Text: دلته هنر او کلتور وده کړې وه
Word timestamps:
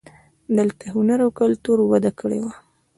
دلته 0.57 0.85
هنر 0.95 1.19
او 1.25 1.29
کلتور 1.39 1.77
وده 1.91 2.11
کړې 2.19 2.39
وه 2.43 2.53